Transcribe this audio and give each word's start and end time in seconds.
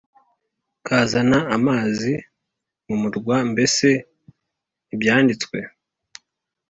kuzana 0.85 1.37
amazi 1.57 2.13
mu 2.85 2.95
murwa 3.01 3.37
mbese 3.51 3.87
ntibyanditswe 4.85 5.57